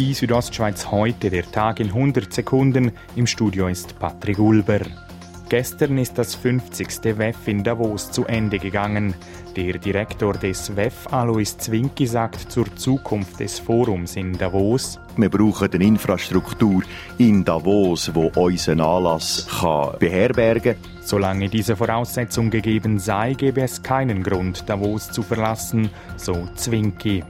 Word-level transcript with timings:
Die 0.00 0.14
Südostschweiz 0.14 0.90
heute, 0.90 1.28
der 1.28 1.44
Tag 1.52 1.78
in 1.78 1.88
100 1.88 2.32
Sekunden. 2.32 2.92
Im 3.16 3.26
Studio 3.26 3.68
ist 3.68 3.98
Patrick 3.98 4.38
Ulber. 4.38 4.80
Gestern 5.50 5.98
ist 5.98 6.16
das 6.16 6.34
50. 6.36 7.18
WEF 7.18 7.46
in 7.46 7.62
Davos 7.62 8.10
zu 8.10 8.24
Ende 8.24 8.58
gegangen. 8.58 9.12
Der 9.56 9.76
Direktor 9.76 10.32
des 10.32 10.74
WEF, 10.74 11.06
Alois 11.12 11.58
Zwinki, 11.58 12.06
sagt 12.06 12.50
zur 12.50 12.74
Zukunft 12.76 13.40
des 13.40 13.58
Forums 13.58 14.16
in 14.16 14.38
Davos. 14.38 14.98
Wir 15.18 15.28
brauchen 15.28 15.70
eine 15.70 15.84
Infrastruktur 15.84 16.82
in 17.18 17.44
Davos, 17.44 18.10
wo 18.14 18.32
unseren 18.34 18.80
Anlass 18.80 19.46
kann 19.60 19.98
beherbergen 19.98 20.76
kann. 20.80 21.02
Solange 21.02 21.50
diese 21.50 21.76
Voraussetzung 21.76 22.48
gegeben 22.48 22.98
sei, 22.98 23.34
gäbe 23.34 23.60
es 23.60 23.82
keinen 23.82 24.22
Grund, 24.22 24.66
Davos 24.66 25.10
zu 25.10 25.22
verlassen, 25.22 25.90
so 26.16 26.48
Zwinki. 26.54 27.22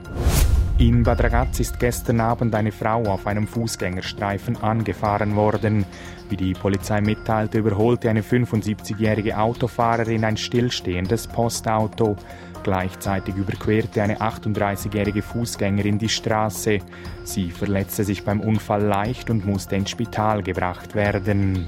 In 0.81 1.03
Bad 1.03 1.21
Ragaz 1.21 1.59
ist 1.59 1.79
gestern 1.79 2.19
Abend 2.19 2.55
eine 2.55 2.71
Frau 2.71 3.03
auf 3.03 3.27
einem 3.27 3.45
Fußgängerstreifen 3.45 4.57
angefahren 4.63 5.35
worden. 5.35 5.85
Wie 6.27 6.35
die 6.35 6.53
Polizei 6.53 7.01
mitteilte, 7.01 7.59
überholte 7.59 8.09
eine 8.09 8.23
75-jährige 8.23 9.37
Autofahrerin 9.37 10.25
ein 10.25 10.37
stillstehendes 10.37 11.27
Postauto. 11.27 12.15
Gleichzeitig 12.63 13.35
überquerte 13.35 14.01
eine 14.01 14.21
38-jährige 14.21 15.21
Fußgängerin 15.21 15.99
die 15.99 16.09
Straße. 16.09 16.79
Sie 17.25 17.51
verletzte 17.51 18.03
sich 18.03 18.23
beim 18.23 18.41
Unfall 18.41 18.81
leicht 18.81 19.29
und 19.29 19.45
musste 19.45 19.75
ins 19.75 19.91
Spital 19.91 20.41
gebracht 20.41 20.95
werden 20.95 21.67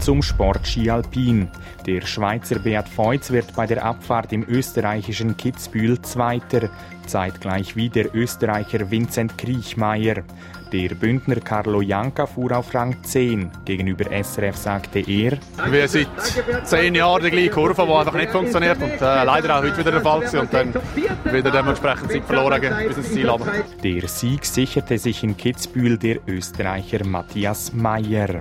zum 0.00 0.22
Sport 0.22 0.66
Ski 0.66 0.90
Alpin. 0.90 1.48
Der 1.86 2.00
Schweizer 2.06 2.58
Beat 2.58 2.88
Feutz 2.88 3.30
wird 3.30 3.54
bei 3.54 3.66
der 3.66 3.84
Abfahrt 3.84 4.32
im 4.32 4.44
österreichischen 4.48 5.36
Kitzbühel 5.36 6.00
Zweiter, 6.02 6.70
zeitgleich 7.06 7.76
wie 7.76 7.88
der 7.88 8.14
Österreicher 8.14 8.90
Vincent 8.90 9.36
Kriechmeier. 9.36 10.22
Der 10.72 10.90
Bündner 10.90 11.40
Carlo 11.40 11.82
Janka 11.82 12.26
fuhr 12.26 12.56
auf 12.56 12.72
Rang 12.74 12.96
10. 13.02 13.50
Gegenüber 13.64 14.04
SRF 14.22 14.56
sagte 14.56 15.00
er, 15.00 15.38
Wir 15.68 15.88
sind 15.88 16.08
zehn 16.64 16.94
Jahre 16.94 17.22
die 17.22 17.30
gleiche 17.30 17.50
Kurve, 17.50 17.84
die 17.84 17.92
einfach 17.92 18.14
nicht 18.14 18.30
funktioniert 18.30 18.80
und 18.80 18.92
äh, 18.92 19.24
leider 19.24 19.58
auch 19.58 19.62
heute 19.62 19.78
wieder 19.78 19.90
der 19.90 20.00
Fall 20.00 20.22
und 20.22 20.54
dann 20.54 20.74
wieder 21.24 21.50
dementsprechend 21.50 22.12
Zeit 22.12 22.24
verloren 22.24 22.62
bis 22.86 22.96
ins 22.96 23.12
Ziel 23.12 23.28
runter. 23.28 23.52
Der 23.82 24.08
Sieg 24.08 24.44
sicherte 24.46 24.98
sich 24.98 25.24
in 25.24 25.36
Kitzbühel 25.36 25.98
der 25.98 26.18
Österreicher 26.28 27.04
Matthias 27.04 27.72
Meyer. 27.72 28.40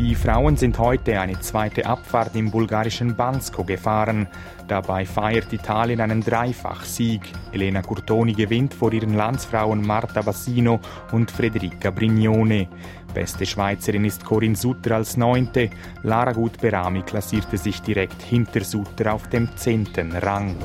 Die 0.00 0.14
Frauen 0.14 0.56
sind 0.56 0.78
heute 0.78 1.20
eine 1.20 1.38
zweite 1.40 1.84
Abfahrt 1.84 2.34
im 2.34 2.50
bulgarischen 2.50 3.14
Bansko 3.14 3.64
gefahren. 3.64 4.28
Dabei 4.66 5.04
feiert 5.04 5.52
Italien 5.52 6.00
einen 6.00 6.22
Dreifachsieg. 6.22 7.20
Elena 7.52 7.82
Curtoni 7.82 8.32
gewinnt 8.32 8.72
vor 8.72 8.94
ihren 8.94 9.12
Landsfrauen 9.12 9.86
Marta 9.86 10.22
Bassino 10.22 10.80
und 11.12 11.30
Federica 11.30 11.90
Brignone. 11.90 12.66
Beste 13.12 13.44
Schweizerin 13.44 14.06
ist 14.06 14.24
Corinne 14.24 14.56
Sutter 14.56 14.96
als 14.96 15.18
Neunte. 15.18 15.68
Lara 16.02 16.32
Gut-Berami 16.32 17.02
klassierte 17.02 17.58
sich 17.58 17.82
direkt 17.82 18.22
hinter 18.22 18.64
Sutter 18.64 19.12
auf 19.12 19.28
dem 19.28 19.54
zehnten 19.54 20.12
Rang. 20.12 20.56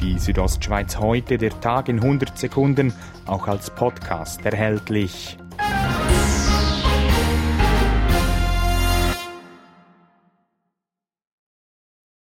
Die 0.00 0.18
Südostschweiz 0.18 0.98
heute, 0.98 1.38
der 1.38 1.60
Tag 1.60 1.88
in 1.88 2.00
100 2.00 2.36
Sekunden, 2.36 2.92
auch 3.26 3.46
als 3.46 3.70
Podcast 3.70 4.44
erhältlich. 4.44 5.38